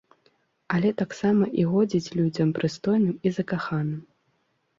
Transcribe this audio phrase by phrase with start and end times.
[0.77, 4.01] Але таксама і годзіць людзям прыстойным і закаханым.